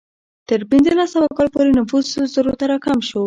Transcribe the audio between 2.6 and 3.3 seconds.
راکم شو.